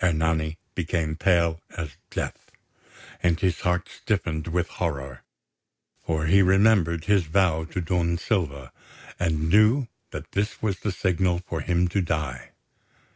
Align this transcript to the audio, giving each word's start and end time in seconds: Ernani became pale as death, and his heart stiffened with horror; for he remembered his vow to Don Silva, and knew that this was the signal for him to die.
Ernani 0.00 0.58
became 0.76 1.16
pale 1.16 1.60
as 1.76 1.96
death, 2.08 2.52
and 3.20 3.40
his 3.40 3.62
heart 3.62 3.88
stiffened 3.88 4.46
with 4.46 4.68
horror; 4.68 5.24
for 6.06 6.26
he 6.26 6.40
remembered 6.40 7.06
his 7.06 7.24
vow 7.24 7.64
to 7.64 7.80
Don 7.80 8.16
Silva, 8.16 8.70
and 9.18 9.50
knew 9.50 9.88
that 10.12 10.30
this 10.30 10.62
was 10.62 10.78
the 10.78 10.92
signal 10.92 11.40
for 11.48 11.62
him 11.62 11.88
to 11.88 12.00
die. 12.00 12.52